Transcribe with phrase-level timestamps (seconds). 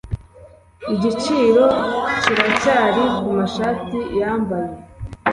[0.93, 1.65] Igiciro
[2.21, 4.73] kiracyari kumashati yambaye.